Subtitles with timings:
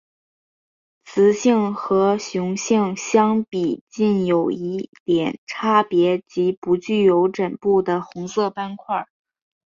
[1.05, 9.05] 雌性与雄性相比近有一点差别即不具有枕部的红色斑块。